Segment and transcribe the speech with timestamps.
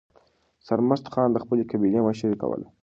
[0.67, 2.67] سرمست خان د خپلې قبیلې مشري کوله.